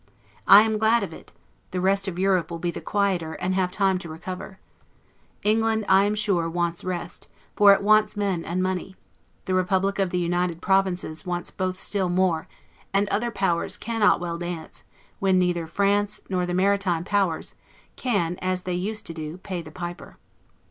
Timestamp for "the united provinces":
10.09-11.27